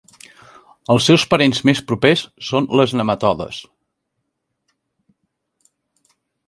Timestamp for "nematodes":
3.01-3.61